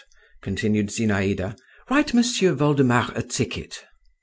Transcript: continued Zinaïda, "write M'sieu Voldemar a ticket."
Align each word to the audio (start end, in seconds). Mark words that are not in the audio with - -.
continued 0.41 0.87
Zinaïda, 0.87 1.55
"write 1.91 2.11
M'sieu 2.15 2.55
Voldemar 2.55 3.15
a 3.15 3.21
ticket." 3.21 3.83